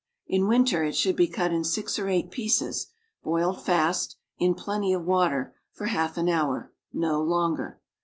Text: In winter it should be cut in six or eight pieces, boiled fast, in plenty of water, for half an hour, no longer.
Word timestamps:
In 0.25 0.47
winter 0.47 0.83
it 0.83 0.95
should 0.95 1.15
be 1.15 1.27
cut 1.27 1.53
in 1.53 1.63
six 1.63 1.99
or 1.99 2.09
eight 2.09 2.31
pieces, 2.31 2.87
boiled 3.23 3.61
fast, 3.63 4.15
in 4.39 4.55
plenty 4.55 4.93
of 4.93 5.05
water, 5.05 5.53
for 5.73 5.85
half 5.85 6.17
an 6.17 6.27
hour, 6.27 6.73
no 6.91 7.21
longer. 7.21 7.79